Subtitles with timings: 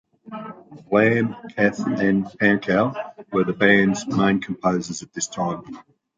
[0.91, 2.95] Lamm, Kath and Pankow
[3.31, 5.61] were the band's main composers at this time.